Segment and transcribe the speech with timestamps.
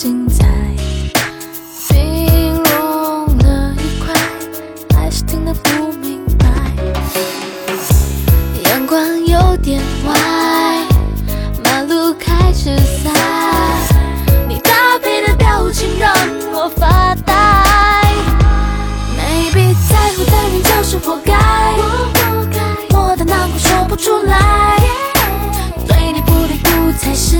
[0.00, 0.46] 精彩。
[1.90, 4.14] 冰融了一块，
[4.96, 6.46] 还是听得不明白。
[8.64, 10.86] 阳光有点坏，
[11.62, 13.10] 马路开始塞，
[14.48, 16.10] 你搭配的表情让
[16.50, 17.34] 我发呆。
[19.18, 21.34] Maybe 在乎的人就是活该，
[22.96, 24.78] 我的难过说不出来，
[25.86, 27.36] 对你不理不睬是。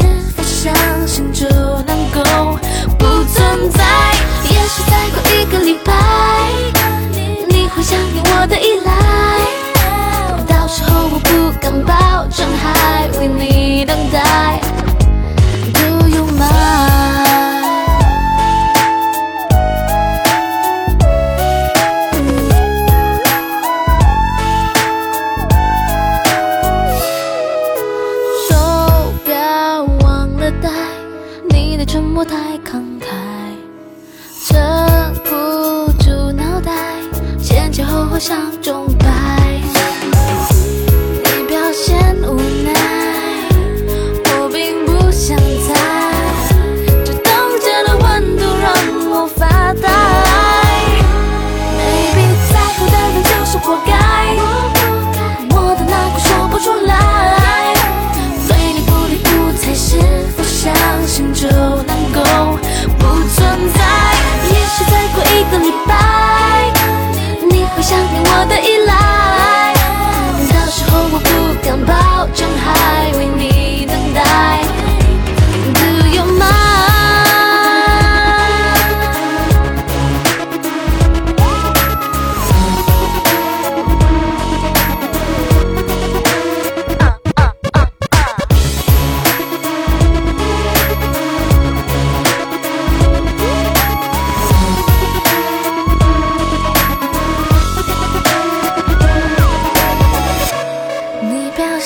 [32.22, 33.06] 不太慷慨，
[34.44, 34.54] 撑
[35.24, 37.00] 不住脑袋，
[37.42, 39.19] 前前后后像钟摆。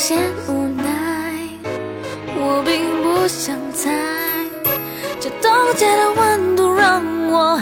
[0.06, 0.14] 些
[0.46, 0.84] 无奈，
[2.36, 3.90] 我并不想猜，
[5.18, 7.58] 这冻结的温度让我。